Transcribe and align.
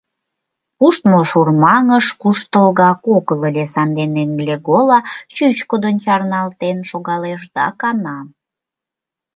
Пуштмо 0.77 1.19
шурмаҥыш 1.29 2.05
куштылгак 2.21 3.01
огыл 3.15 3.39
ыле, 3.49 3.65
сандене 3.73 4.23
Глегола 4.39 4.99
чӱчкыдын 5.35 5.95
чарналтен 6.03 6.77
шогалеш 6.89 7.41
да 7.55 7.65
кана. 7.79 8.17